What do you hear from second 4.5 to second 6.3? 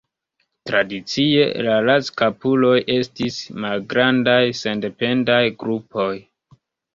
sendependaj grupoj.